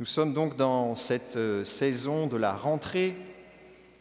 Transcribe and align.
Nous 0.00 0.06
sommes 0.06 0.34
donc 0.34 0.56
dans 0.56 0.96
cette 0.96 1.36
euh, 1.36 1.64
saison 1.64 2.26
de 2.26 2.36
la 2.36 2.52
rentrée, 2.52 3.14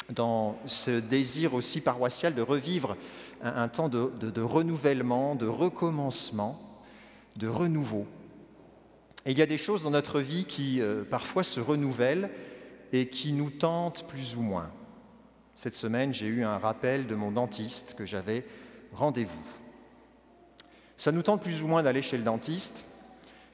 dans 0.09 0.58
ce 0.66 1.00
désir 1.00 1.54
aussi 1.54 1.81
paroissial 1.81 2.33
de 2.33 2.42
revivre 2.42 2.97
un, 3.43 3.67
temps 3.67 3.89
de, 3.89 4.41
renouvellement, 4.41 5.35
de 5.35 5.45
recommencement, 5.45 6.59
de 7.35 7.47
renouveau. 7.47 8.07
Et 9.27 9.33
il 9.33 9.37
y 9.37 9.43
a 9.43 9.45
des 9.45 9.59
choses 9.59 9.83
dans 9.83 9.91
notre 9.91 10.19
vie 10.19 10.45
qui 10.45 10.81
euh, 10.81 11.03
parfois 11.03 11.43
se 11.43 11.59
renouvellent 11.59 12.31
et 12.91 13.07
qui 13.10 13.31
nous 13.31 13.51
tentent 13.51 14.07
plus 14.07 14.35
ou 14.35 14.41
moins. 14.41 14.71
Cette 15.55 15.75
semaine, 15.75 16.12
j'ai 16.12 16.25
eu 16.25 16.44
un 16.44 16.57
rappel 16.57 17.05
de 17.05 17.13
mon 17.13 17.31
dentiste 17.31 17.94
que 17.95 18.07
j'avais 18.07 18.44
rendez-vous. 18.94 19.45
Ça 20.98 21.12
nous 21.12 21.21
tente 21.21 21.44
plus 21.44 21.62
ou 21.62 21.67
moins 21.67 21.84
d'aller 21.84 22.02
chez 22.02 22.17
le 22.17 22.23
dentiste, 22.23 22.84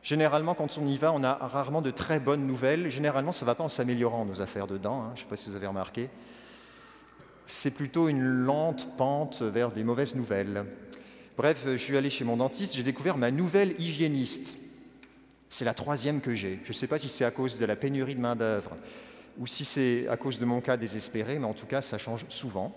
Généralement, 0.01 0.55
quand 0.55 0.77
on 0.77 0.87
y 0.87 0.97
va, 0.97 1.11
on 1.11 1.23
a 1.23 1.33
rarement 1.33 1.81
de 1.81 1.91
très 1.91 2.19
bonnes 2.19 2.47
nouvelles. 2.47 2.89
Généralement, 2.89 3.31
ça 3.31 3.45
ne 3.45 3.47
va 3.47 3.55
pas 3.55 3.63
en 3.63 3.69
s'améliorant, 3.69 4.25
nos 4.25 4.41
affaires 4.41 4.67
de 4.67 4.77
dents. 4.77 5.03
Hein. 5.03 5.11
Je 5.15 5.21
ne 5.21 5.23
sais 5.25 5.29
pas 5.29 5.35
si 5.35 5.49
vous 5.49 5.55
avez 5.55 5.67
remarqué. 5.67 6.09
C'est 7.45 7.71
plutôt 7.71 8.07
une 8.07 8.23
lente 8.23 8.95
pente 8.97 9.41
vers 9.41 9.71
des 9.71 9.83
mauvaises 9.83 10.15
nouvelles. 10.15 10.65
Bref, 11.37 11.63
je 11.65 11.77
suis 11.77 11.97
allé 11.97 12.09
chez 12.09 12.23
mon 12.23 12.37
dentiste, 12.37 12.75
j'ai 12.75 12.83
découvert 12.83 13.17
ma 13.17 13.31
nouvelle 13.31 13.73
hygiéniste. 13.79 14.57
C'est 15.47 15.65
la 15.65 15.73
troisième 15.73 16.21
que 16.21 16.35
j'ai. 16.35 16.59
Je 16.63 16.69
ne 16.69 16.73
sais 16.73 16.85
pas 16.85 16.99
si 16.99 17.09
c'est 17.09 17.25
à 17.25 17.31
cause 17.31 17.57
de 17.57 17.65
la 17.65 17.75
pénurie 17.75 18.15
de 18.15 18.21
main-d'œuvre 18.21 18.75
ou 19.39 19.47
si 19.47 19.65
c'est 19.65 20.07
à 20.09 20.17
cause 20.17 20.37
de 20.37 20.45
mon 20.45 20.61
cas 20.61 20.77
désespéré, 20.77 21.39
mais 21.39 21.47
en 21.47 21.53
tout 21.53 21.65
cas, 21.65 21.81
ça 21.81 21.97
change 21.97 22.25
souvent. 22.29 22.75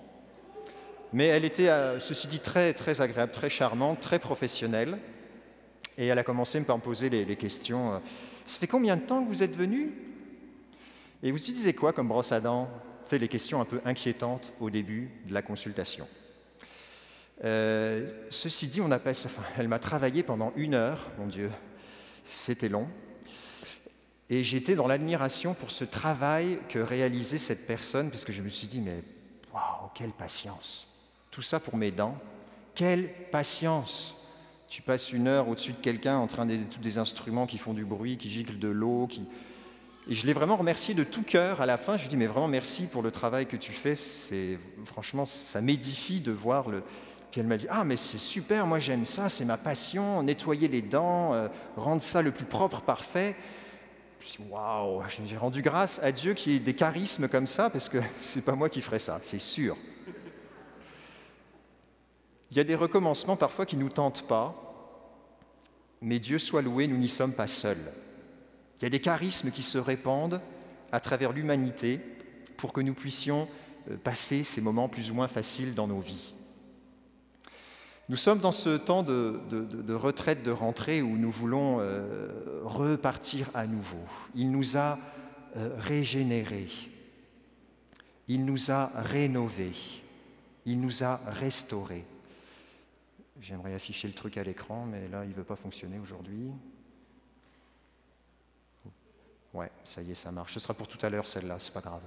Mais 1.12 1.26
elle 1.26 1.44
était, 1.44 1.68
euh, 1.68 1.98
ceci 1.98 2.28
dit, 2.28 2.38
très, 2.38 2.72
très 2.72 3.00
agréable, 3.00 3.32
très 3.32 3.50
charmante, 3.50 4.00
très 4.00 4.18
professionnelle. 4.18 4.98
Et 5.98 6.06
elle 6.06 6.18
a 6.18 6.24
commencé 6.24 6.60
par 6.62 6.76
me 6.78 6.82
poser 6.82 7.10
les, 7.10 7.36
questions. 7.36 7.94
Euh, 7.94 7.98
ça 8.46 8.58
fait 8.58 8.66
combien 8.66 8.96
de 8.96 9.02
temps 9.02 9.22
que 9.22 9.28
vous 9.28 9.42
êtes 9.42 9.56
venu? 9.56 9.92
Et 11.22 11.30
vous 11.30 11.38
utilisez 11.38 11.74
quoi 11.74 11.92
comme 11.92 12.08
brosse 12.08 12.32
à 12.32 12.40
dents? 12.40 12.68
C'est 13.04 13.18
les 13.18 13.28
questions 13.28 13.60
un 13.60 13.64
peu 13.64 13.80
inquiétantes 13.84 14.52
au 14.60 14.70
début 14.70 15.10
de 15.26 15.34
la 15.34 15.42
consultation. 15.42 16.08
Euh, 17.44 18.10
ceci 18.30 18.68
dit, 18.68 18.80
on 18.80 18.90
a 18.90 18.98
enfin, 18.98 19.42
elle 19.58 19.68
m'a 19.68 19.78
travaillé 19.78 20.22
pendant 20.22 20.52
une 20.56 20.74
heure, 20.74 21.10
mon 21.18 21.26
Dieu, 21.26 21.50
c'était 22.24 22.68
long. 22.68 22.88
Et 24.30 24.44
j'étais 24.44 24.76
dans 24.76 24.86
l'admiration 24.86 25.52
pour 25.52 25.70
ce 25.70 25.84
travail 25.84 26.58
que 26.68 26.78
réalisait 26.78 27.38
cette 27.38 27.66
personne, 27.66 28.10
parce 28.10 28.24
que 28.24 28.32
je 28.32 28.42
me 28.42 28.48
suis 28.48 28.68
dit, 28.68 28.80
mais 28.80 29.02
waouh, 29.52 29.90
quelle 29.94 30.12
patience 30.12 30.86
Tout 31.30 31.42
ça 31.42 31.60
pour 31.60 31.76
mes 31.76 31.90
dents, 31.90 32.16
quelle 32.74 33.12
patience 33.30 34.14
tu 34.72 34.80
passes 34.80 35.12
une 35.12 35.28
heure 35.28 35.48
au-dessus 35.48 35.72
de 35.72 35.76
quelqu'un 35.82 36.16
en 36.16 36.26
train 36.26 36.46
de 36.46 36.56
tous 36.56 36.80
des 36.80 36.96
instruments 36.96 37.46
qui 37.46 37.58
font 37.58 37.74
du 37.74 37.84
bruit, 37.84 38.16
qui 38.16 38.30
giclent 38.30 38.58
de 38.58 38.68
l'eau, 38.68 39.06
qui... 39.06 39.26
Et 40.08 40.14
je 40.14 40.26
l'ai 40.26 40.32
vraiment 40.32 40.56
remercié 40.56 40.94
de 40.94 41.04
tout 41.04 41.22
cœur 41.22 41.60
à 41.60 41.66
la 41.66 41.76
fin. 41.76 41.98
Je 41.98 42.04
lui 42.04 42.08
dis 42.08 42.16
mais 42.16 42.26
vraiment 42.26 42.48
merci 42.48 42.86
pour 42.86 43.02
le 43.02 43.10
travail 43.10 43.44
que 43.44 43.58
tu 43.58 43.72
fais. 43.72 43.94
C'est 43.96 44.58
franchement 44.86 45.26
ça 45.26 45.60
m'édifie 45.60 46.22
de 46.22 46.32
voir 46.32 46.70
le. 46.70 46.82
Puis 47.30 47.42
elle 47.42 47.48
m'a 47.48 47.58
dit 47.58 47.66
ah 47.68 47.84
mais 47.84 47.98
c'est 47.98 48.18
super, 48.18 48.66
moi 48.66 48.78
j'aime 48.78 49.04
ça, 49.04 49.28
c'est 49.28 49.44
ma 49.44 49.58
passion, 49.58 50.22
nettoyer 50.22 50.68
les 50.68 50.80
dents, 50.80 51.34
euh, 51.34 51.48
rendre 51.76 52.00
ça 52.00 52.22
le 52.22 52.32
plus 52.32 52.46
propre, 52.46 52.80
parfait. 52.80 53.36
Waouh, 54.48 55.02
j'ai 55.26 55.36
rendu 55.36 55.60
grâce 55.60 56.00
à 56.02 56.12
Dieu 56.12 56.32
qui 56.32 56.56
ait 56.56 56.60
des 56.60 56.74
charismes 56.74 57.28
comme 57.28 57.46
ça 57.46 57.68
parce 57.68 57.90
que 57.90 57.98
c'est 58.16 58.42
pas 58.42 58.54
moi 58.54 58.70
qui 58.70 58.80
ferais 58.80 59.00
ça, 59.00 59.20
c'est 59.22 59.38
sûr. 59.38 59.76
Il 62.52 62.58
y 62.58 62.60
a 62.60 62.64
des 62.64 62.74
recommencements 62.74 63.38
parfois 63.38 63.64
qui 63.64 63.78
ne 63.78 63.82
nous 63.82 63.88
tentent 63.88 64.28
pas, 64.28 64.54
mais 66.02 66.18
Dieu 66.18 66.36
soit 66.36 66.60
loué, 66.60 66.86
nous 66.86 66.98
n'y 66.98 67.08
sommes 67.08 67.32
pas 67.32 67.46
seuls. 67.46 67.80
Il 68.78 68.82
y 68.82 68.86
a 68.86 68.90
des 68.90 69.00
charismes 69.00 69.50
qui 69.50 69.62
se 69.62 69.78
répandent 69.78 70.42
à 70.92 71.00
travers 71.00 71.32
l'humanité 71.32 71.98
pour 72.58 72.74
que 72.74 72.82
nous 72.82 72.92
puissions 72.92 73.48
euh, 73.90 73.96
passer 73.96 74.44
ces 74.44 74.60
moments 74.60 74.90
plus 74.90 75.10
ou 75.10 75.14
moins 75.14 75.28
faciles 75.28 75.74
dans 75.74 75.86
nos 75.86 76.00
vies. 76.00 76.34
Nous 78.10 78.16
sommes 78.16 78.40
dans 78.40 78.52
ce 78.52 78.76
temps 78.76 79.02
de, 79.02 79.94
retraite, 79.94 80.42
de 80.42 80.50
rentrée 80.50 81.00
où 81.00 81.16
nous 81.16 81.30
voulons 81.30 81.78
euh, 81.80 82.60
repartir 82.64 83.48
à 83.54 83.66
nouveau. 83.66 84.04
Il 84.34 84.50
nous 84.50 84.76
a 84.76 84.98
euh, 85.56 85.70
régénérés, 85.78 86.68
il 88.28 88.44
nous 88.44 88.70
a 88.70 88.92
rénovés, 88.94 90.02
il 90.66 90.82
nous 90.82 91.02
a 91.02 91.18
restaurés. 91.28 92.04
J'aimerais 93.42 93.74
afficher 93.74 94.06
le 94.06 94.14
truc 94.14 94.38
à 94.38 94.44
l'écran, 94.44 94.86
mais 94.88 95.08
là, 95.08 95.24
il 95.24 95.30
ne 95.30 95.34
veut 95.34 95.42
pas 95.42 95.56
fonctionner 95.56 95.98
aujourd'hui. 95.98 96.52
Ouais, 99.52 99.70
ça 99.82 100.00
y 100.00 100.12
est, 100.12 100.14
ça 100.14 100.30
marche. 100.30 100.54
Ce 100.54 100.60
sera 100.60 100.74
pour 100.74 100.86
tout 100.86 101.04
à 101.04 101.10
l'heure, 101.10 101.26
celle-là, 101.26 101.56
c'est 101.58 101.74
pas 101.74 101.80
grave. 101.80 102.02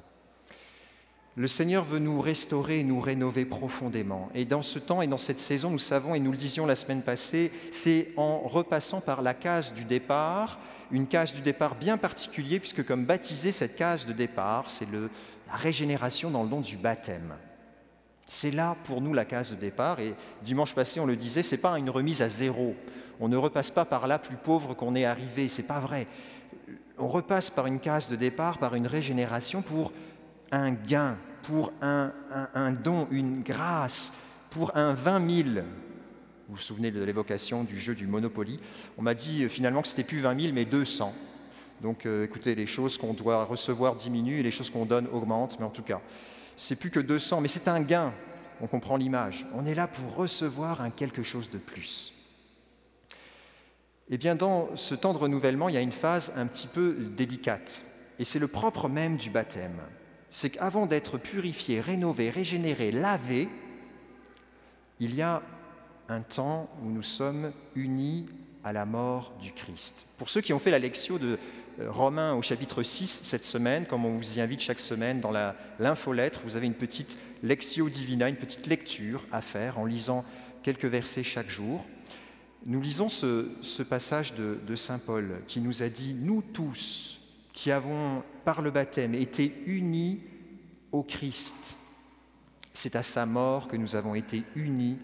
Le 1.35 1.50
Seigneur 1.50 1.84
veut 1.84 2.00
nous 2.00 2.22
restaurer 2.22 2.79
et 2.79 2.84
nous 2.85 3.01
rénover 3.01 3.44
profondément. 3.44 4.29
Et 4.34 4.46
dans 4.46 4.62
ce 4.62 4.79
temps 4.79 5.01
et 5.01 5.07
dans 5.07 5.18
cette 5.18 5.41
saison, 5.41 5.69
nous 5.69 5.78
savons, 5.78 6.16
et 6.16 6.22
nous 6.22 6.31
le 6.31 6.38
disions 6.38 6.66
la 6.66 6.78
semaine 6.78 7.01
passée, 7.01 7.52
c'est 7.69 8.13
en 8.16 8.40
repassant 8.40 9.02
par 9.02 9.22
la 9.22 9.34
case 9.34 9.73
du 9.73 9.84
départ, 9.84 10.57
une 10.90 11.06
case 11.06 11.34
du 11.34 11.41
départ 11.41 11.75
bien 11.75 11.97
particulière, 11.97 12.62
puisque 12.62 12.85
comme 12.85 13.06
baptisé, 13.06 13.52
cette 13.52 13.75
case 13.75 14.06
de 14.06 14.13
départ, 14.13 14.69
c'est 14.69 14.88
la 14.90 15.53
régénération 15.53 16.31
dans 16.31 16.44
le 16.44 16.50
don 16.50 16.62
du 16.62 16.78
baptême. 16.78 17.35
C'est 18.28 18.52
là 18.52 18.75
pour 18.86 19.02
nous 19.02 19.13
la 19.13 19.25
case 19.25 19.52
de 19.52 19.56
départ 19.56 20.00
et 20.00 20.16
dimanche 20.41 20.74
passé 20.74 21.00
on 21.00 21.06
le 21.06 21.16
disait, 21.16 21.44
ce 21.44 21.56
n'est 21.56 21.62
pas 21.62 21.78
une 21.78 21.90
remise 21.90 22.22
à 22.22 22.30
zéro. 22.30 22.75
On 23.19 23.28
ne 23.28 23.38
repasse 23.38 23.72
pas 23.72 23.86
par 23.86 24.08
là 24.08 24.19
plus 24.19 24.36
pauvre 24.36 24.74
qu'on 24.74 24.96
est 24.96 25.06
arrivé, 25.06 25.47
c'est 25.47 25.63
pas 25.63 25.80
vrai. 25.80 26.08
On 26.97 27.08
repasse 27.08 27.50
par 27.50 27.68
une 27.68 27.80
case 27.80 28.09
de 28.09 28.16
départ, 28.16 28.58
par 28.58 28.75
une 28.75 28.88
régénération 28.88 29.62
pour 29.62 29.91
un 30.52 30.72
gain, 30.72 31.18
pour 31.44 31.72
un, 31.81 32.12
don, 32.72 33.08
une 33.12 33.41
grâce, 33.44 34.12
pour 34.50 34.75
un 34.75 34.94
20 34.94 35.30
000. 35.30 35.50
Vous 36.47 36.56
vous 36.56 36.58
souvenez 36.58 36.91
de 36.91 37.03
l'évocation 37.03 37.64
du 37.64 37.80
jeu 37.80 37.96
du 37.96 38.08
Monopoly? 38.08 38.59
On 38.97 39.02
m'a 39.02 39.14
dit 39.14 39.44
euh, 39.44 39.50
finalement 39.50 39.81
que 39.81 39.88
c'était 39.88 40.03
plus 40.03 40.19
20 40.19 40.40
000 40.40 40.53
mais 40.53 40.66
200. 40.66 41.14
Donc 41.81 42.06
euh, 42.06 42.24
écoutez, 42.24 42.56
les 42.56 42.68
choses 42.68 42.97
qu'on 42.97 43.14
doit 43.14 43.44
recevoir 43.46 43.96
diminuent 43.96 44.40
et 44.40 44.44
les 44.44 44.52
choses 44.52 44.69
qu'on 44.69 44.85
donne 44.85 45.08
augmentent, 45.12 45.58
mais 45.59 45.66
en 45.66 45.72
tout 45.72 45.81
cas, 45.81 46.02
c'est 46.57 46.75
plus 46.75 46.91
que 46.91 46.99
200, 46.99 47.41
mais 47.41 47.47
c'est 47.47 47.67
un 47.67 47.81
gain. 47.81 48.13
On 48.61 48.67
comprend 48.67 48.97
l'image. 48.97 49.45
On 49.53 49.66
est 49.66 49.75
là 49.75 49.88
pour 49.88 50.16
recevoir 50.16 50.81
un 50.81 50.89
quelque 50.89 51.23
chose 51.23 51.49
de 51.49 51.57
plus. 51.57 52.13
Eh 54.09 54.17
bien, 54.17 54.35
dans 54.35 54.75
ce 54.75 54.95
temps 54.95 55.13
de 55.13 55.17
renouvellement, 55.17 55.67
il 55.67 55.75
y 55.75 55.77
a 55.77 55.81
une 55.81 55.91
phase 55.91 56.31
un 56.35 56.45
petit 56.45 56.67
peu 56.67 56.93
délicate. 57.17 57.83
Et 58.19 58.23
c'est 58.23 58.39
le 58.39 58.47
propre 58.47 58.88
même 58.88 59.17
du 59.17 59.29
baptême. 59.29 59.81
C'est 60.29 60.51
qu'avant 60.51 60.85
d'être 60.85 61.17
purifié, 61.17 61.81
rénové, 61.81 62.29
régénéré, 62.29 62.91
lavé, 62.91 63.49
il 64.99 65.16
y 65.16 65.22
a 65.22 65.41
un 66.07 66.22
temps 66.22 66.69
où 66.81 66.89
nous 66.89 67.03
sommes 67.03 67.51
unis 67.75 68.27
à 68.63 68.73
la 68.73 68.85
mort 68.85 69.33
du 69.41 69.51
Christ. 69.51 70.07
Pour 70.17 70.29
ceux 70.29 70.41
qui 70.41 70.53
ont 70.53 70.59
fait 70.59 70.72
la 70.72 70.79
lecture 70.79 71.19
de 71.19 71.37
Romains 71.80 72.34
au 72.34 72.41
chapitre 72.41 72.84
6 72.84 73.22
cette 73.24 73.44
semaine, 73.44 73.86
comme 73.86 74.06
on 74.06 74.18
vous 74.18 74.38
y 74.38 74.41
invite 74.41 74.62
chaque 74.62 74.80
semaine 74.80 75.19
dans 75.19 75.31
l'infolettre, 75.80 76.41
vous 76.46 76.56
avez 76.56 76.68
une 76.68 76.74
petite 76.74 77.19
lectio 77.44 77.90
divina, 77.90 78.30
une 78.30 78.38
petite 78.38 78.68
lecture 78.68 79.25
à 79.31 79.41
faire 79.41 79.78
en 79.78 79.85
lisant 79.85 80.24
quelques 80.64 80.85
versets 80.85 81.24
chaque 81.24 81.50
jour. 81.50 81.85
Nous 82.66 82.81
lisons 82.81 83.09
ce, 83.09 83.81
passage 83.84 84.34
de, 84.35 84.58
de 84.66 84.75
Saint 84.75 85.00
Paul 85.00 85.41
qui 85.47 85.59
nous 85.59 85.84
a 85.84 85.90
dit, 85.90 86.16
nous 86.16 86.41
tous 86.41 87.19
qui 87.52 87.72
avons 87.72 88.24
par 88.46 88.62
le 88.62 88.72
baptême 88.72 89.14
été 89.14 89.53
unis 89.66 90.22
au 90.91 91.03
Christ, 91.03 91.78
c'est 92.74 92.96
à 92.96 93.03
sa 93.03 93.25
mort 93.25 93.68
que 93.68 93.78
nous 93.78 93.96
avons 93.96 94.16
été 94.16 94.44
unis 94.56 94.97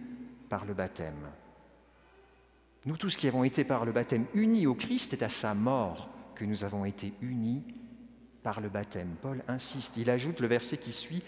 par 0.49 0.65
le 0.65 0.73
baptême. 0.73 1.27
Nous 2.85 2.97
tous 2.97 3.15
qui 3.15 3.27
avons 3.27 3.43
été 3.43 3.63
par 3.63 3.85
le 3.85 3.91
baptême 3.91 4.25
unis 4.33 4.67
au 4.67 4.73
Christ, 4.73 5.11
c'est 5.11 5.23
à 5.23 5.29
sa 5.29 5.53
mort 5.53 6.09
que 6.41 6.45
nous 6.47 6.63
avons 6.63 6.85
été 6.85 7.13
unis 7.21 7.61
par 8.41 8.61
le 8.61 8.69
baptême. 8.69 9.13
Paul 9.21 9.43
insiste, 9.47 9.97
il 9.97 10.09
ajoute 10.09 10.39
le 10.39 10.47
verset 10.47 10.77
qui 10.77 10.91
suit, 10.91 11.21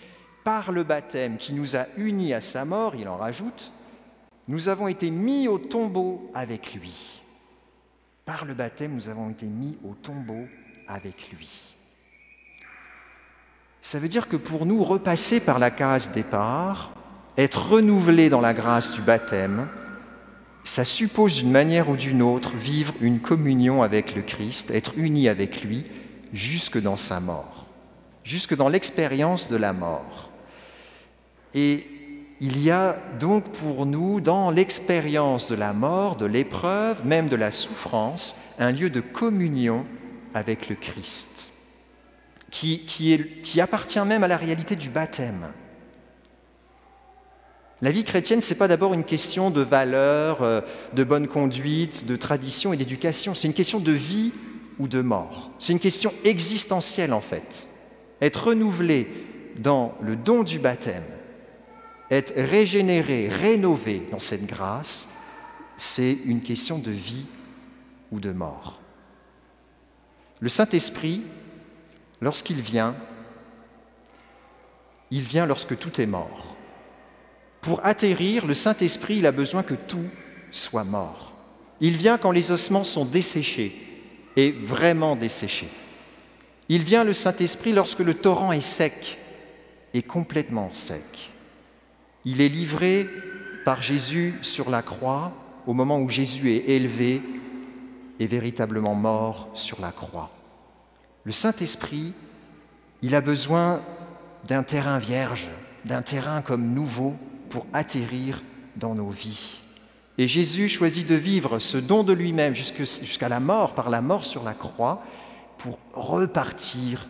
par 0.44 0.72
le 0.72 0.84
baptême 0.84 1.38
qui 1.38 1.54
nous 1.54 1.76
a 1.76 1.86
unis 1.98 2.34
à 2.34 2.42
sa 2.42 2.66
mort, 2.66 2.96
il 2.96 3.08
en 3.08 3.18
rajoute, 3.18 3.72
nous 4.48 4.70
avons 4.70 4.88
été 4.88 5.12
mis 5.12 5.48
au 5.48 5.60
tombeau 5.60 6.32
avec 6.34 6.74
lui. 6.74 7.22
Par 8.26 8.44
le 8.44 8.56
baptême, 8.56 8.96
nous 8.96 9.08
avons 9.08 9.30
été 9.30 9.46
mis 9.46 9.78
au 9.88 9.94
tombeau 9.94 10.48
avec 10.88 11.30
lui. 11.30 11.76
Ça 13.82 14.00
veut 14.00 14.08
dire 14.08 14.28
que 14.28 14.36
pour 14.36 14.66
nous, 14.66 14.84
repasser 14.84 15.40
par 15.40 15.60
la 15.60 15.70
case 15.70 16.10
départ, 16.10 16.92
être 17.38 17.70
renouvelé 17.70 18.32
dans 18.32 18.42
la 18.42 18.56
grâce 18.56 18.92
du 18.94 19.04
baptême, 19.04 19.68
ça 20.64 20.86
suppose 20.86 21.36
d'une 21.36 21.52
manière 21.52 21.90
ou 21.90 21.98
d'une 21.98 22.22
autre 22.22 22.56
vivre 22.56 22.94
une 23.02 23.20
communion 23.20 23.84
avec 23.84 24.16
le 24.16 24.22
Christ, 24.22 24.72
être 24.72 24.94
uni 24.98 25.28
avec 25.28 25.64
lui 25.64 25.84
jusque 26.32 26.82
dans 26.82 26.96
sa 26.96 27.20
mort, 27.20 27.66
jusque 28.24 28.56
dans 28.56 28.70
l'expérience 28.70 29.50
de 29.50 29.58
la 29.58 29.74
mort. 29.74 30.30
Et 31.54 31.86
il 32.40 32.62
y 32.62 32.72
a 32.72 32.98
donc 33.20 33.44
pour 33.52 33.86
nous, 33.86 34.22
dans 34.22 34.50
l'expérience 34.50 35.50
de 35.50 35.56
la 35.56 35.74
mort, 35.74 36.16
de 36.16 36.26
l'épreuve, 36.26 37.06
même 37.06 37.28
de 37.28 37.36
la 37.36 37.52
souffrance, 37.52 38.36
un 38.58 38.72
lieu 38.72 38.90
de 38.90 39.02
communion 39.02 39.86
avec 40.34 40.70
le 40.70 40.76
Christ, 40.76 41.52
qui, 42.50 42.80
qui 42.86 43.62
appartient 43.62 44.00
même 44.00 44.24
à 44.24 44.28
la 44.28 44.38
réalité 44.38 44.76
du 44.76 44.90
baptême. 44.90 45.48
La 47.84 47.92
vie 47.92 48.06
chrétienne, 48.06 48.40
ce 48.40 48.54
n'est 48.54 48.58
pas 48.58 48.70
d'abord 48.70 48.94
une 48.94 49.04
question 49.04 49.50
de 49.50 49.60
valeur, 49.60 50.42
euh, 50.42 50.62
de 50.94 51.04
bonne 51.04 51.28
conduite, 51.28 52.06
de 52.06 52.16
tradition 52.16 52.72
et 52.72 52.78
d'éducation, 52.78 53.36
c'est 53.36 53.50
une 53.50 53.54
question 53.54 53.82
de 53.82 53.92
vie 53.92 54.32
ou 54.80 54.88
de 54.88 55.02
mort. 55.02 55.52
C'est 55.60 55.74
une 55.74 55.82
question 55.82 56.14
existentielle 56.24 57.12
en 57.12 57.20
fait. 57.20 57.68
Être 58.22 58.48
renouvelé 58.48 59.10
dans 59.58 59.96
le 60.00 60.16
don 60.16 60.44
du 60.44 60.60
baptême, 60.60 61.04
être 62.10 62.34
régénéré, 62.38 63.28
rénové 63.28 64.08
dans 64.12 64.20
cette 64.20 64.46
grâce, 64.46 65.10
c'est 65.76 66.18
une 66.24 66.42
question 66.42 66.80
de 66.80 66.92
vie 66.92 67.26
ou 68.14 68.22
de 68.22 68.32
mort. 68.32 68.80
Le 70.40 70.48
Saint-Esprit, 70.48 71.22
lorsqu'il 72.22 72.62
vient, 72.62 72.96
il 75.12 75.24
vient 75.24 75.46
lorsque 75.46 75.78
tout 75.78 76.00
est 76.00 76.08
mort. 76.08 76.56
Pour 77.64 77.86
atterrir, 77.86 78.46
le 78.46 78.54
Saint-Esprit, 78.54 79.18
il 79.18 79.26
a 79.26 79.32
besoin 79.32 79.64
que 79.64 79.74
tout 79.74 80.06
soit 80.52 80.84
mort. 80.84 81.34
Il 81.80 81.96
vient 81.96 82.18
quand 82.18 82.32
les 82.32 82.52
ossements 82.52 82.84
sont 82.84 83.06
desséchés, 83.06 83.80
et 84.36 84.52
vraiment 84.52 85.16
desséchés. 85.16 85.70
Il 86.68 86.84
vient, 86.84 87.04
le 87.04 87.14
Saint-Esprit, 87.14 87.72
lorsque 87.72 88.00
le 88.00 88.14
torrent 88.14 88.52
est 88.52 88.62
sec, 88.62 89.18
et 89.94 90.02
complètement 90.02 90.74
sec. 90.74 91.32
Il 92.26 92.42
est 92.42 92.50
livré 92.50 93.08
par 93.64 93.82
Jésus 93.82 94.36
sur 94.42 94.70
la 94.70 94.82
croix 94.82 95.32
au 95.66 95.74
moment 95.74 96.00
où 96.00 96.10
Jésus 96.10 96.52
est 96.52 96.70
élevé 96.70 97.22
et 98.20 98.28
véritablement 98.28 98.96
mort 98.96 99.50
sur 99.54 99.80
la 99.82 99.92
croix. 99.92 100.32
Le 101.24 101.32
Saint-Esprit, 101.32 102.14
il 103.02 103.16
a 103.16 103.22
besoin 103.22 103.82
d'un 104.48 104.64
terrain 104.64 104.98
vierge, 104.98 105.50
d'un 105.86 106.02
terrain 106.02 106.42
comme 106.42 106.74
nouveau, 106.74 107.16
pour 107.54 107.68
atterrir 107.72 108.42
dans 108.76 108.96
nos 108.96 109.12
vies. 109.12 109.60
Et 110.18 110.28
Jésus 110.28 110.68
choisit 110.68 111.08
de 111.08 111.14
vivre 111.14 111.60
ce 111.60 111.78
don 111.78 112.04
de 112.04 112.12
lui-même 112.12 112.56
jusqu'à 112.56 113.30
la 113.30 113.40
mort, 113.40 113.76
par 113.76 113.92
la 113.92 114.02
mort 114.02 114.26
sur 114.26 114.44
la 114.44 114.56
croix, 114.56 115.04
pour 115.60 115.78
repartir 115.94 117.08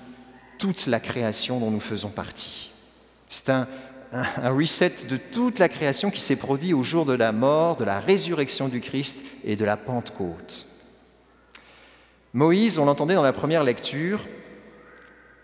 toute 0.60 0.88
la 0.88 1.00
création 1.00 1.62
dont 1.62 1.72
nous 1.72 1.80
faisons 1.80 2.10
partie. 2.10 2.74
C'est 3.30 3.50
un, 3.52 3.70
reset 4.44 5.08
de 5.08 5.16
toute 5.16 5.60
la 5.60 5.70
création 5.70 6.12
qui 6.12 6.20
s'est 6.20 6.36
produit 6.36 6.74
au 6.74 6.84
jour 6.84 7.06
de 7.06 7.14
la 7.14 7.32
mort, 7.32 7.78
de 7.78 7.86
la 7.86 8.02
résurrection 8.02 8.68
du 8.68 8.82
Christ 8.82 9.24
et 9.46 9.56
de 9.56 9.64
la 9.64 9.78
Pentecôte. 9.78 10.68
Moïse, 12.34 12.80
on 12.80 12.86
l'entendait 12.86 13.16
dans 13.16 13.24
la 13.24 13.32
première 13.32 13.64
lecture, 13.64 14.20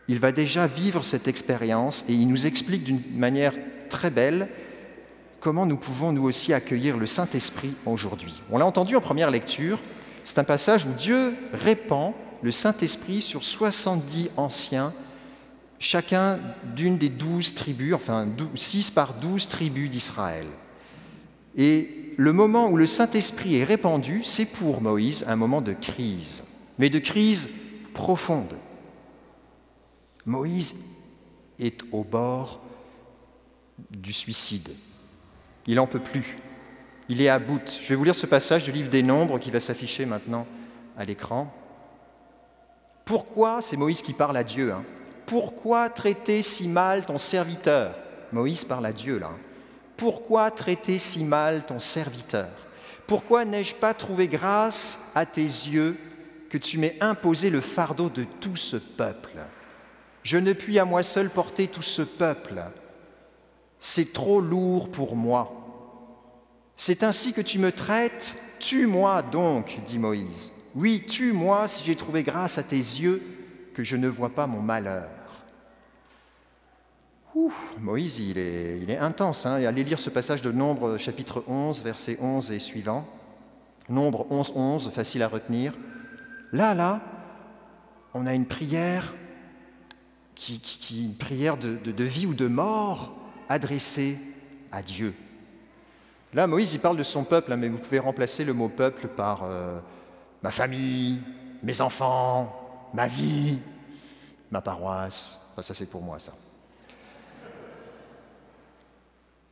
il 0.09 0.19
va 0.19 0.33
déjà 0.33 0.67
vivre 0.67 1.05
cette 1.05 1.29
expérience 1.29 2.03
et 2.09 2.13
il 2.13 2.27
nous 2.27 2.47
explique 2.47 2.83
d'une 2.83 3.01
manière 3.15 3.53
très 3.87 4.11
belle 4.11 4.49
comment 5.39 5.65
nous 5.65 5.77
pouvons 5.77 6.11
nous 6.11 6.23
aussi 6.23 6.53
accueillir 6.53 6.97
le 6.97 7.05
Saint-Esprit 7.05 7.73
aujourd'hui. 7.85 8.41
On 8.51 8.57
l'a 8.57 8.65
entendu 8.65 8.95
en 8.95 9.01
première 9.01 9.31
lecture, 9.31 9.79
c'est 10.23 10.39
un 10.39 10.43
passage 10.43 10.85
où 10.85 10.93
Dieu 10.93 11.33
répand 11.53 12.13
le 12.41 12.51
Saint-Esprit 12.51 13.21
sur 13.21 13.43
70 13.43 14.29
anciens, 14.37 14.93
chacun 15.79 16.39
d'une 16.75 16.97
des 16.97 17.09
douze 17.09 17.53
tribus, 17.53 17.93
enfin 17.93 18.27
six 18.55 18.91
par 18.91 19.13
douze 19.15 19.47
tribus 19.47 19.89
d'Israël. 19.89 20.45
Et 21.55 22.13
le 22.17 22.33
moment 22.33 22.69
où 22.69 22.77
le 22.77 22.87
Saint-Esprit 22.87 23.55
est 23.55 23.63
répandu, 23.63 24.21
c'est 24.23 24.45
pour 24.45 24.81
Moïse 24.81 25.25
un 25.27 25.35
moment 25.35 25.61
de 25.61 25.73
crise, 25.73 26.43
mais 26.77 26.89
de 26.89 26.99
crise 26.99 27.49
profonde. 27.93 28.57
Moïse 30.25 30.75
est 31.59 31.81
au 31.91 32.03
bord 32.03 32.61
du 33.89 34.13
suicide. 34.13 34.69
Il 35.69 35.75
n'en 35.75 35.85
peut 35.85 35.99
plus. 35.99 36.35
Il 37.09 37.21
est 37.21 37.29
à 37.29 37.37
bout. 37.37 37.61
Je 37.83 37.89
vais 37.89 37.95
vous 37.95 38.03
lire 38.03 38.15
ce 38.15 38.25
passage 38.25 38.63
du 38.63 38.71
livre 38.71 38.89
des 38.89 39.03
Nombres 39.03 39.37
qui 39.37 39.51
va 39.51 39.59
s'afficher 39.59 40.07
maintenant 40.07 40.47
à 40.97 41.05
l'écran. 41.05 41.53
Pourquoi, 43.05 43.61
c'est 43.61 43.77
Moïse 43.77 44.01
qui 44.01 44.13
parle 44.13 44.35
à 44.35 44.43
Dieu, 44.43 44.71
hein, 44.71 44.83
pourquoi 45.27 45.89
traiter 45.89 46.41
si 46.41 46.67
mal 46.67 47.05
ton 47.05 47.19
serviteur? 47.19 47.93
Moïse 48.31 48.63
parle 48.63 48.87
à 48.87 48.91
Dieu 48.91 49.19
là. 49.19 49.29
Pourquoi 49.95 50.49
traiter 50.49 50.97
si 50.97 51.23
mal 51.23 51.63
ton 51.67 51.77
serviteur? 51.77 52.49
Pourquoi 53.05 53.45
n'ai-je 53.45 53.75
pas 53.75 53.93
trouvé 53.93 54.27
grâce 54.27 55.11
à 55.13 55.27
tes 55.27 55.43
yeux 55.43 55.99
que 56.49 56.57
tu 56.57 56.79
m'aies 56.79 56.97
imposé 56.99 57.51
le 57.51 57.61
fardeau 57.61 58.09
de 58.09 58.23
tout 58.23 58.55
ce 58.55 58.77
peuple? 58.77 59.37
Je 60.23 60.39
ne 60.39 60.53
puis 60.53 60.79
à 60.79 60.85
moi 60.85 61.03
seul 61.03 61.29
porter 61.29 61.67
tout 61.67 61.83
ce 61.83 62.01
peuple. 62.01 62.59
C'est 63.79 64.13
trop 64.13 64.41
lourd 64.41 64.89
pour 64.89 65.15
moi. 65.15 65.58
C'est 66.81 67.03
ainsi 67.03 67.33
que 67.33 67.41
tu 67.41 67.59
me 67.59 67.73
traites, 67.73 68.41
tue-moi 68.57 69.21
donc, 69.21 69.81
dit 69.85 69.99
Moïse. 69.99 70.53
Oui, 70.75 71.03
tue-moi 71.05 71.67
si 71.67 71.83
j'ai 71.83 71.97
trouvé 71.97 72.23
grâce 72.23 72.57
à 72.57 72.63
tes 72.63 72.77
yeux 72.77 73.21
que 73.73 73.83
je 73.83 73.97
ne 73.97 74.07
vois 74.07 74.29
pas 74.29 74.47
mon 74.47 74.61
malheur. 74.61 75.09
Moïse, 77.81 78.19
il 78.19 78.37
est, 78.37 78.97
intense. 78.97 79.45
Hein. 79.45 79.61
Allez 79.65 79.83
lire 79.83 79.99
ce 79.99 80.09
passage 80.09 80.41
de 80.41 80.53
Nombre 80.53 80.97
chapitre 80.97 81.43
11, 81.49 81.83
versets 81.83 82.17
11 82.21 82.53
et 82.53 82.59
suivants. 82.59 83.05
Nombre 83.89 84.25
11, 84.31 84.53
11, 84.55 84.91
facile 84.91 85.23
à 85.23 85.27
retenir. 85.27 85.73
Là, 86.53 86.73
là, 86.73 87.01
on 88.13 88.25
a 88.25 88.33
une 88.33 88.45
prière 88.45 89.15
qui, 90.33 90.61
une 91.03 91.15
prière 91.15 91.57
de 91.57 92.03
vie 92.05 92.25
ou 92.25 92.33
de 92.33 92.47
mort 92.47 93.17
adressée 93.49 94.17
à 94.71 94.81
Dieu. 94.81 95.13
Là, 96.33 96.45
Moïse, 96.45 96.73
il 96.73 96.79
parle 96.79 96.97
de 96.97 97.03
son 97.03 97.23
peuple, 97.23 97.51
hein, 97.51 97.57
mais 97.57 97.69
vous 97.69 97.79
pouvez 97.79 97.99
remplacer 97.99 98.43
le 98.43 98.53
mot 98.53 98.69
peuple 98.69 99.07
par 99.07 99.43
euh, 99.43 99.79
ma 100.43 100.51
famille, 100.51 101.19
mes 101.63 101.81
enfants, 101.81 102.89
ma 102.93 103.07
vie, 103.07 103.59
ma 104.51 104.61
paroisse. 104.61 105.37
ça, 105.59 105.73
c'est 105.73 105.89
pour 105.89 106.01
moi, 106.01 106.19
ça. 106.19 106.33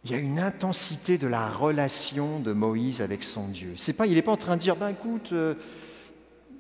Il 0.04 0.12
y 0.12 0.14
a 0.14 0.20
une 0.20 0.40
intensité 0.40 1.18
de 1.18 1.28
la 1.28 1.50
relation 1.50 2.40
de 2.40 2.54
Moïse 2.54 3.02
avec 3.02 3.24
son 3.24 3.48
Dieu. 3.48 3.74
C'est 3.76 3.94
pas, 3.94 4.06
il 4.06 4.14
n'est 4.14 4.22
pas 4.22 4.32
en 4.32 4.38
train 4.38 4.56
de 4.56 4.62
dire, 4.62 4.76
ben 4.76 4.90
écoute, 4.90 5.32
euh, 5.34 5.56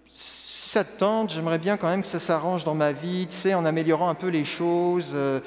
ça 0.09 0.83
te 0.83 0.99
tente, 0.99 1.31
j'aimerais 1.31 1.59
bien 1.59 1.77
quand 1.77 1.87
même 1.87 2.01
que 2.01 2.07
ça 2.07 2.19
s'arrange 2.19 2.65
dans 2.65 2.75
ma 2.75 2.91
vie, 2.91 3.27
tu 3.27 3.35
sais, 3.35 3.53
en 3.53 3.63
améliorant 3.63 4.09
un 4.09 4.15
peu 4.15 4.27
les 4.27 4.43
choses. 4.43 5.11
Euh, 5.13 5.39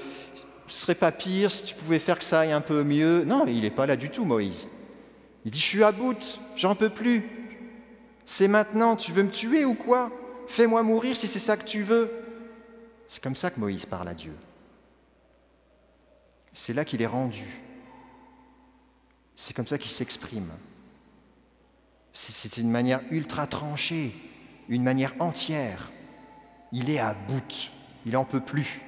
ce 0.70 0.82
serait 0.82 0.94
pas 0.94 1.10
pire 1.10 1.50
si 1.50 1.64
tu 1.64 1.74
pouvais 1.74 1.98
faire 1.98 2.16
que 2.16 2.24
ça 2.24 2.40
aille 2.40 2.52
un 2.52 2.60
peu 2.60 2.84
mieux. 2.84 3.24
Non, 3.24 3.44
il 3.46 3.62
n'est 3.62 3.70
pas 3.70 3.86
là 3.86 3.96
du 3.96 4.08
tout, 4.08 4.24
Moïse. 4.24 4.68
Il 5.44 5.50
dit, 5.50 5.58
je 5.58 5.64
suis 5.64 5.82
à 5.82 5.90
bout, 5.90 6.40
j'en 6.54 6.76
peux 6.76 6.90
plus. 6.90 7.28
C'est 8.24 8.46
maintenant, 8.46 8.94
tu 8.94 9.10
veux 9.10 9.24
me 9.24 9.30
tuer 9.30 9.64
ou 9.64 9.74
quoi? 9.74 10.12
Fais-moi 10.46 10.82
mourir 10.84 11.16
si 11.16 11.26
c'est 11.26 11.40
ça 11.40 11.56
que 11.56 11.64
tu 11.64 11.82
veux. 11.82 12.10
C'est 13.08 13.20
comme 13.20 13.34
ça 13.34 13.50
que 13.50 13.58
Moïse 13.58 13.84
parle 13.84 14.08
à 14.08 14.14
Dieu. 14.14 14.34
C'est 16.52 16.72
là 16.72 16.84
qu'il 16.84 17.02
est 17.02 17.06
rendu. 17.06 17.46
C'est 19.34 19.54
comme 19.54 19.66
ça 19.66 19.78
qu'il 19.78 19.90
s'exprime. 19.90 20.50
C'est 22.12 22.58
une 22.58 22.70
manière 22.70 23.00
ultra 23.10 23.48
tranchée, 23.48 24.14
une 24.68 24.84
manière 24.84 25.14
entière. 25.18 25.90
Il 26.70 26.90
est 26.90 26.98
à 27.00 27.14
bout, 27.14 27.72
il 28.06 28.12
n'en 28.12 28.24
peut 28.24 28.40
plus. 28.40 28.82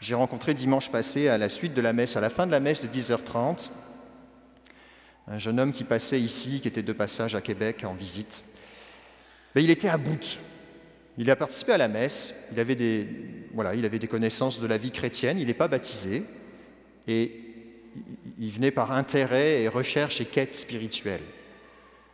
J'ai 0.00 0.14
rencontré 0.14 0.54
dimanche 0.54 0.90
passé, 0.90 1.28
à 1.28 1.38
la 1.38 1.48
suite 1.48 1.74
de 1.74 1.80
la 1.80 1.92
messe, 1.92 2.16
à 2.16 2.20
la 2.20 2.30
fin 2.30 2.46
de 2.46 2.52
la 2.52 2.60
messe 2.60 2.82
de 2.82 2.88
10h30, 2.88 3.70
un 5.26 5.38
jeune 5.38 5.58
homme 5.58 5.72
qui 5.72 5.84
passait 5.84 6.20
ici, 6.20 6.60
qui 6.60 6.68
était 6.68 6.82
de 6.82 6.92
passage 6.92 7.34
à 7.34 7.40
Québec 7.40 7.84
en 7.84 7.94
visite. 7.94 8.44
Il 9.56 9.70
était 9.70 9.88
à 9.88 9.98
bout. 9.98 10.40
Il 11.18 11.28
a 11.30 11.36
participé 11.36 11.72
à 11.72 11.78
la 11.78 11.88
messe, 11.88 12.32
il 12.52 12.60
avait 12.60 12.76
des 12.76 14.06
connaissances 14.08 14.60
de 14.60 14.66
la 14.68 14.78
vie 14.78 14.92
chrétienne, 14.92 15.40
il 15.40 15.48
n'est 15.48 15.54
pas 15.54 15.66
baptisé, 15.66 16.22
et 17.08 17.40
il 18.38 18.50
venait 18.50 18.70
par 18.70 18.92
intérêt 18.92 19.62
et 19.62 19.68
recherche 19.68 20.20
et 20.20 20.26
quête 20.26 20.54
spirituelle. 20.54 21.22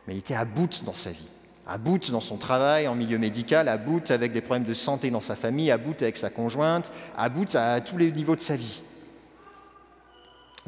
Mais 0.07 0.15
il 0.15 0.19
était 0.19 0.33
à 0.33 0.43
bout 0.43 0.83
dans 0.83 0.93
sa 0.93 1.11
vie 1.11 1.29
à 1.67 1.77
bout 1.77 2.11
dans 2.11 2.21
son 2.21 2.37
travail 2.37 2.87
en 2.87 2.95
milieu 2.95 3.17
médical, 3.17 3.67
à 3.67 3.77
bout 3.77 4.11
avec 4.11 4.31
des 4.31 4.41
problèmes 4.41 4.67
de 4.67 4.73
santé 4.73 5.09
dans 5.09 5.19
sa 5.19 5.35
famille, 5.35 5.71
à 5.71 5.77
bout 5.77 5.99
avec 6.01 6.17
sa 6.17 6.29
conjointe, 6.29 6.91
à 7.17 7.29
bout 7.29 7.55
à 7.55 7.81
tous 7.81 7.97
les 7.97 8.11
niveaux 8.11 8.35
de 8.35 8.41
sa 8.41 8.55
vie. 8.55 8.83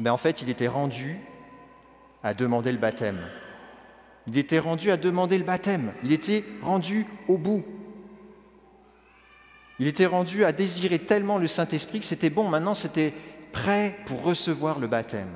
Mais 0.00 0.10
en 0.10 0.16
fait, 0.16 0.42
il 0.42 0.50
était 0.50 0.68
rendu 0.68 1.18
à 2.22 2.34
demander 2.34 2.72
le 2.72 2.78
baptême. 2.78 3.18
Il 4.26 4.36
était 4.36 4.58
rendu 4.58 4.90
à 4.90 4.96
demander 4.96 5.38
le 5.38 5.44
baptême. 5.44 5.92
Il 6.02 6.12
était 6.12 6.44
rendu 6.62 7.06
au 7.28 7.38
bout. 7.38 7.64
Il 9.78 9.86
était 9.86 10.06
rendu 10.06 10.44
à 10.44 10.52
désirer 10.52 10.98
tellement 10.98 11.38
le 11.38 11.46
Saint-Esprit 11.46 12.00
que 12.00 12.06
c'était 12.06 12.30
bon, 12.30 12.48
maintenant 12.48 12.74
c'était 12.74 13.14
prêt 13.52 13.96
pour 14.06 14.22
recevoir 14.22 14.80
le 14.80 14.88
baptême. 14.88 15.30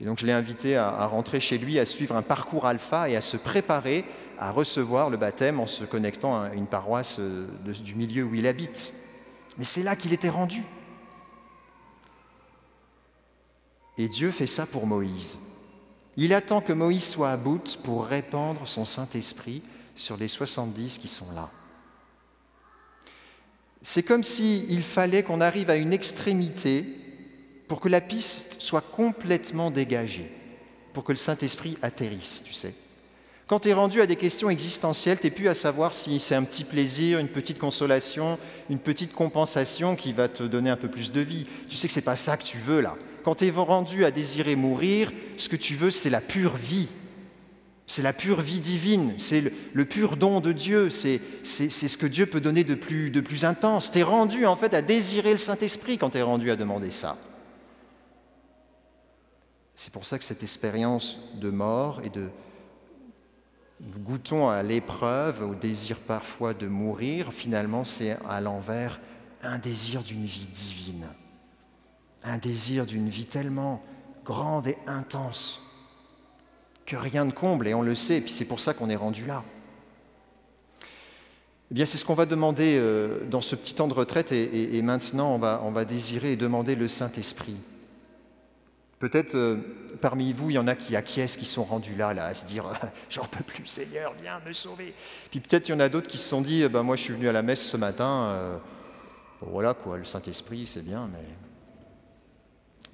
Et 0.00 0.04
donc 0.04 0.18
je 0.18 0.26
l'ai 0.26 0.32
invité 0.32 0.76
à, 0.76 1.06
rentrer 1.06 1.40
chez 1.40 1.58
lui, 1.58 1.78
à 1.78 1.86
suivre 1.86 2.16
un 2.16 2.22
parcours 2.22 2.66
alpha 2.66 3.08
et 3.08 3.16
à 3.16 3.20
se 3.20 3.36
préparer 3.36 4.04
à 4.38 4.50
recevoir 4.50 5.10
le 5.10 5.16
baptême 5.16 5.60
en 5.60 5.66
se 5.66 5.84
connectant 5.84 6.42
à 6.42 6.52
une 6.54 6.66
paroisse 6.66 7.18
euh, 7.20 7.46
du 7.64 7.94
milieu 7.94 8.24
où 8.24 8.34
il 8.34 8.46
habite. 8.46 8.92
Mais 9.58 9.64
c'est 9.64 9.82
là 9.82 9.94
qu'il 9.94 10.12
était 10.12 10.28
rendu. 10.28 10.64
Et 13.96 14.08
Dieu 14.08 14.32
fait 14.32 14.48
ça 14.48 14.66
pour 14.66 14.86
Moïse. 14.86 15.38
Il 16.16 16.34
attend 16.34 16.60
que 16.60 16.72
Moïse 16.72 17.04
soit 17.04 17.30
à 17.30 17.36
bout 17.36 17.78
pour 17.84 18.06
répandre 18.06 18.66
son 18.66 18.84
Saint-Esprit 18.84 19.62
sur 19.94 20.16
les 20.16 20.28
70 20.28 20.98
qui 20.98 21.08
sont 21.08 21.30
là. 21.34 21.50
C'est 23.82 24.02
comme 24.02 24.24
s'il 24.24 24.82
fallait 24.82 25.22
qu'on 25.22 25.40
arrive 25.40 25.70
à 25.70 25.76
une 25.76 25.92
extrémité 25.92 26.86
pour 27.68 27.80
que 27.80 27.88
la 27.88 28.00
piste 28.00 28.56
soit 28.58 28.80
complètement 28.82 29.70
dégagée, 29.70 30.30
pour 30.92 31.04
que 31.04 31.12
le 31.12 31.18
Saint-Esprit 31.18 31.78
atterrisse, 31.82 32.42
tu 32.44 32.52
sais. 32.52 32.74
Quand 33.46 33.60
tu 33.60 33.68
es 33.68 33.74
rendu 33.74 34.00
à 34.00 34.06
des 34.06 34.16
questions 34.16 34.48
existentielles, 34.48 35.18
tu 35.18 35.26
n'es 35.26 35.30
plus 35.30 35.48
à 35.48 35.54
savoir 35.54 35.92
si 35.92 36.18
c'est 36.18 36.34
un 36.34 36.44
petit 36.44 36.64
plaisir, 36.64 37.18
une 37.18 37.28
petite 37.28 37.58
consolation, 37.58 38.38
une 38.70 38.78
petite 38.78 39.12
compensation 39.12 39.96
qui 39.96 40.14
va 40.14 40.28
te 40.28 40.42
donner 40.42 40.70
un 40.70 40.78
peu 40.78 40.88
plus 40.88 41.12
de 41.12 41.20
vie. 41.20 41.46
Tu 41.68 41.76
sais 41.76 41.86
que 41.86 41.92
ce 41.92 41.98
n'est 41.98 42.04
pas 42.04 42.16
ça 42.16 42.38
que 42.38 42.42
tu 42.42 42.56
veux 42.56 42.80
là. 42.80 42.96
Quand 43.22 43.34
tu 43.34 43.46
es 43.46 43.50
rendu 43.50 44.06
à 44.06 44.10
désirer 44.10 44.56
mourir, 44.56 45.12
ce 45.36 45.50
que 45.50 45.56
tu 45.56 45.74
veux, 45.74 45.90
c'est 45.90 46.08
la 46.08 46.22
pure 46.22 46.56
vie. 46.56 46.88
C'est 47.86 48.02
la 48.02 48.14
pure 48.14 48.40
vie 48.40 48.60
divine, 48.60 49.12
c'est 49.18 49.42
le, 49.74 49.84
pur 49.84 50.16
don 50.16 50.40
de 50.40 50.52
Dieu, 50.52 50.88
c'est 50.88 51.20
ce 51.42 51.98
que 51.98 52.06
Dieu 52.06 52.24
peut 52.24 52.40
donner 52.40 52.64
de 52.64 52.74
plus, 52.74 53.10
de 53.10 53.20
plus 53.20 53.44
intense. 53.44 53.90
Tu 53.90 53.98
es 53.98 54.02
rendu 54.02 54.46
en 54.46 54.56
fait 54.56 54.72
à 54.72 54.80
désirer 54.80 55.32
le 55.32 55.36
Saint-Esprit 55.36 55.98
quand 55.98 56.10
tu 56.10 56.18
es 56.18 56.22
rendu 56.22 56.50
à 56.50 56.56
demander 56.56 56.90
ça. 56.90 57.18
C'est 59.76 59.92
pour 59.92 60.04
ça 60.04 60.18
que 60.18 60.24
cette 60.24 60.42
expérience 60.42 61.18
de 61.34 61.50
mort 61.50 62.00
et 62.04 62.10
de 62.10 62.30
goûtons 63.98 64.48
à 64.48 64.62
l'épreuve, 64.62 65.42
au 65.42 65.54
désir 65.54 65.98
parfois 65.98 66.54
de 66.54 66.66
mourir, 66.66 67.32
finalement 67.32 67.84
c'est 67.84 68.16
à 68.28 68.40
l'envers 68.40 69.00
un 69.42 69.58
désir 69.58 70.02
d'une 70.02 70.24
vie 70.24 70.48
divine, 70.48 71.06
un 72.22 72.38
désir 72.38 72.86
d'une 72.86 73.08
vie 73.08 73.26
tellement 73.26 73.82
grande 74.24 74.66
et 74.68 74.78
intense 74.86 75.60
que 76.86 76.96
rien 76.96 77.24
ne 77.24 77.30
comble, 77.30 77.68
et 77.68 77.74
on 77.74 77.82
le 77.82 77.94
sait, 77.94 78.18
et 78.18 78.20
puis 78.20 78.32
c'est 78.32 78.44
pour 78.44 78.60
ça 78.60 78.74
qu'on 78.74 78.90
est 78.90 78.96
rendu 78.96 79.26
là. 79.26 79.42
Eh 81.70 81.74
bien, 81.74 81.86
c'est 81.86 81.96
ce 81.96 82.04
qu'on 82.04 82.14
va 82.14 82.26
demander 82.26 82.76
euh, 82.78 83.24
dans 83.26 83.40
ce 83.40 83.56
petit 83.56 83.74
temps 83.74 83.88
de 83.88 83.94
retraite, 83.94 84.32
et, 84.32 84.80
maintenant 84.82 85.34
on 85.34 85.38
va, 85.38 85.62
on 85.64 85.70
va 85.70 85.84
désirer 85.84 86.32
et 86.32 86.36
demander 86.36 86.74
le 86.74 86.88
Saint-Esprit. 86.88 87.56
Peut-être 88.98 89.34
euh, 89.34 89.56
parmi 90.00 90.32
vous, 90.32 90.50
il 90.50 90.54
y 90.54 90.58
en 90.58 90.66
a 90.66 90.74
qui 90.74 90.96
acquiescent, 90.96 91.38
qui 91.38 91.46
sont 91.46 91.64
rendus 91.64 91.96
là, 91.96 92.14
là 92.14 92.26
à 92.26 92.34
se 92.34 92.44
dire 92.44 92.64
J'en 93.10 93.24
peux 93.24 93.44
plus, 93.44 93.66
Seigneur, 93.66 94.14
viens 94.20 94.40
me 94.46 94.52
sauver. 94.52 94.94
Puis 95.30 95.40
peut-être 95.40 95.68
il 95.68 95.72
y 95.72 95.74
en 95.74 95.80
a 95.80 95.88
d'autres 95.88 96.08
qui 96.08 96.18
se 96.18 96.28
sont 96.28 96.40
dit 96.40 96.66
ben, 96.68 96.82
Moi, 96.82 96.96
je 96.96 97.02
suis 97.02 97.12
venu 97.12 97.28
à 97.28 97.32
la 97.32 97.42
messe 97.42 97.62
ce 97.62 97.76
matin. 97.76 98.24
Euh, 98.24 98.58
voilà, 99.40 99.74
quoi, 99.74 99.98
le 99.98 100.04
Saint-Esprit, 100.04 100.68
c'est 100.72 100.84
bien, 100.84 101.08
mais. 101.12 101.24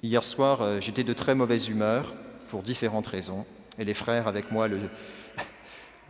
Hier 0.03 0.23
soir, 0.23 0.63
euh, 0.63 0.79
j'étais 0.81 1.03
de 1.03 1.13
très 1.13 1.35
mauvaise 1.35 1.69
humeur 1.69 2.15
pour 2.49 2.63
différentes 2.63 3.05
raisons. 3.05 3.45
Et 3.77 3.85
les 3.85 3.93
frères 3.93 4.27
avec 4.27 4.51
moi 4.51 4.67
le, 4.67 4.79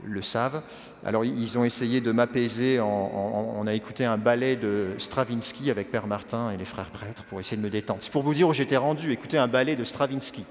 le 0.05 0.21
savent. 0.21 0.61
Alors 1.05 1.25
ils 1.25 1.57
ont 1.57 1.63
essayé 1.63 2.01
de 2.01 2.11
m'apaiser, 2.11 2.79
on 2.79 3.65
a 3.67 3.73
écouté 3.73 4.05
un 4.05 4.17
ballet 4.17 4.55
de 4.55 4.89
Stravinsky 4.97 5.71
avec 5.71 5.91
Père 5.91 6.07
Martin 6.07 6.51
et 6.51 6.57
les 6.57 6.65
frères 6.65 6.89
prêtres 6.89 7.23
pour 7.23 7.39
essayer 7.39 7.57
de 7.57 7.61
me 7.61 7.69
détendre. 7.69 7.99
C'est 8.01 8.11
pour 8.11 8.23
vous 8.23 8.33
dire 8.33 8.47
où 8.47 8.53
j'étais 8.53 8.77
rendu, 8.77 9.11
écouter 9.11 9.37
un 9.37 9.47
ballet 9.47 9.75
de 9.75 9.83
Stravinsky. 9.83 10.45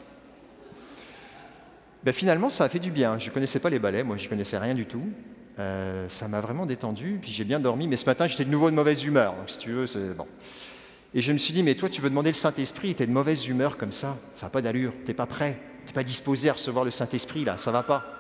Ben, 2.03 2.13
finalement, 2.13 2.49
ça 2.49 2.65
a 2.65 2.69
fait 2.71 2.79
du 2.79 2.91
bien. 2.91 3.19
Je 3.19 3.29
ne 3.29 3.35
connaissais 3.35 3.59
pas 3.59 3.69
les 3.69 3.79
ballets, 3.79 4.03
moi 4.03 4.17
je 4.17 4.25
ne 4.25 4.31
connaissais 4.31 4.57
rien 4.57 4.75
du 4.75 4.87
tout. 4.87 5.05
Euh, 5.59 6.09
ça 6.09 6.27
m'a 6.29 6.41
vraiment 6.41 6.65
détendu, 6.65 7.19
puis 7.21 7.31
j'ai 7.33 7.45
bien 7.45 7.61
dormi, 7.61 7.87
mais 7.87 7.99
ce 7.99 8.07
matin 8.07 8.27
j'étais 8.27 8.47
de 8.47 8.51
nouveau 8.51 8.71
de 8.71 8.77
mauvaise 8.77 9.05
humeur, 9.05 9.35
donc 9.35 9.51
si 9.51 9.59
tu 9.59 9.73
veux, 9.73 9.87
c'est 9.87 10.15
bon. 10.15 10.27
Et 11.13 11.21
je 11.21 11.33
me 11.33 11.39
suis 11.39 11.53
dit, 11.53 11.63
mais 11.63 11.75
toi 11.75 11.91
tu 11.91 12.01
veux 12.01 12.09
demander 12.09 12.31
le 12.31 12.37
Saint-Esprit, 12.37 12.95
tu 12.95 13.03
es 13.03 13.07
de 13.07 13.13
mauvaise 13.13 13.47
humeur 13.47 13.77
comme 13.77 13.93
ça, 13.93 14.17
ça 14.37 14.47
n'a 14.47 14.51
pas 14.51 14.63
d'allure, 14.63 14.93
tu 15.05 15.09
n'es 15.09 15.15
pas 15.15 15.27
prêt, 15.27 15.61
tu 15.85 15.89
n'es 15.89 15.93
pas 15.93 16.05
disposé 16.05 16.49
à 16.49 16.55
recevoir 16.55 16.87
le 16.87 16.91
Saint-Esprit 16.91 17.45
là, 17.45 17.59
ça 17.59 17.73
va 17.73 17.83
pas. 17.83 18.20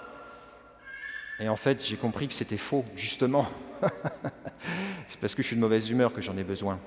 Et 1.40 1.48
en 1.48 1.56
fait, 1.56 1.84
j'ai 1.84 1.96
compris 1.96 2.28
que 2.28 2.34
c'était 2.34 2.58
faux, 2.58 2.84
justement. 2.94 3.46
c'est 5.08 5.18
parce 5.18 5.34
que 5.34 5.42
je 5.42 5.46
suis 5.46 5.56
de 5.56 5.60
mauvaise 5.60 5.90
humeur 5.90 6.12
que 6.12 6.20
j'en 6.20 6.36
ai 6.36 6.44
besoin. 6.44 6.78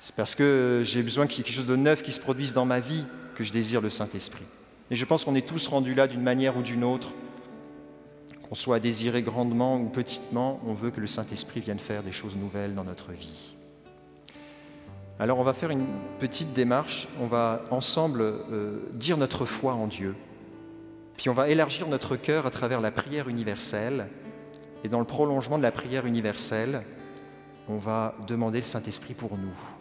C'est 0.00 0.14
parce 0.14 0.34
que 0.34 0.82
j'ai 0.84 1.02
besoin 1.02 1.26
qu'il 1.26 1.38
y 1.38 1.40
ait 1.40 1.44
quelque 1.44 1.56
chose 1.56 1.66
de 1.66 1.76
neuf 1.76 2.02
qui 2.02 2.12
se 2.12 2.20
produise 2.20 2.52
dans 2.52 2.66
ma 2.66 2.78
vie 2.78 3.06
que 3.34 3.42
je 3.42 3.52
désire 3.52 3.80
le 3.80 3.88
Saint-Esprit. 3.88 4.44
Et 4.90 4.96
je 4.96 5.04
pense 5.06 5.24
qu'on 5.24 5.34
est 5.34 5.46
tous 5.46 5.66
rendus 5.68 5.94
là 5.94 6.06
d'une 6.06 6.22
manière 6.22 6.58
ou 6.58 6.62
d'une 6.62 6.84
autre. 6.84 7.08
Qu'on 8.48 8.54
soit 8.54 8.78
désiré 8.80 9.22
grandement 9.22 9.76
ou 9.76 9.88
petitement, 9.88 10.60
on 10.66 10.74
veut 10.74 10.90
que 10.90 11.00
le 11.00 11.06
Saint-Esprit 11.06 11.60
vienne 11.60 11.78
faire 11.78 12.02
des 12.02 12.12
choses 12.12 12.36
nouvelles 12.36 12.74
dans 12.74 12.84
notre 12.84 13.12
vie. 13.12 13.56
Alors 15.18 15.38
on 15.38 15.42
va 15.42 15.54
faire 15.54 15.70
une 15.70 15.86
petite 16.18 16.52
démarche, 16.52 17.08
on 17.18 17.26
va 17.26 17.64
ensemble 17.70 18.20
euh, 18.20 18.86
dire 18.92 19.16
notre 19.16 19.46
foi 19.46 19.72
en 19.72 19.86
Dieu. 19.86 20.14
Puis 21.16 21.28
on 21.28 21.34
va 21.34 21.48
élargir 21.48 21.88
notre 21.88 22.16
cœur 22.16 22.46
à 22.46 22.50
travers 22.50 22.80
la 22.80 22.90
prière 22.90 23.28
universelle. 23.28 24.08
Et 24.84 24.88
dans 24.88 25.00
le 25.00 25.06
prolongement 25.06 25.58
de 25.58 25.62
la 25.62 25.72
prière 25.72 26.06
universelle, 26.06 26.82
on 27.68 27.78
va 27.78 28.14
demander 28.26 28.58
le 28.58 28.64
Saint-Esprit 28.64 29.14
pour 29.14 29.36
nous. 29.36 29.75